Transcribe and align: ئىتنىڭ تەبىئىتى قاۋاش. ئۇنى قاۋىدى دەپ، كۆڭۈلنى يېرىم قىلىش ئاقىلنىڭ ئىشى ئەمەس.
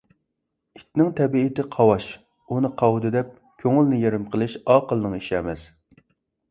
ئىتنىڭ 0.79 1.11
تەبىئىتى 1.19 1.65
قاۋاش. 1.75 2.07
ئۇنى 2.55 2.73
قاۋىدى 2.81 3.15
دەپ، 3.19 3.37
كۆڭۈلنى 3.65 4.01
يېرىم 4.07 4.27
قىلىش 4.33 4.61
ئاقىلنىڭ 4.65 5.17
ئىشى 5.21 5.39
ئەمەس. 5.43 5.71